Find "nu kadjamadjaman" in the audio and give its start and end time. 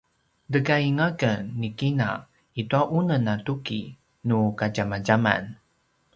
4.27-5.43